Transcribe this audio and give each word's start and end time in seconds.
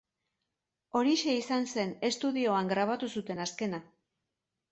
Horixe 0.99 1.35
izan 1.41 1.67
zen 1.75 1.93
estudioan 2.09 2.71
grabatu 2.73 3.13
zuten 3.19 3.43
azkena. 3.45 3.83